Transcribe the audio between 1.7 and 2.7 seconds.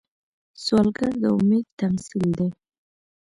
تمثیل دی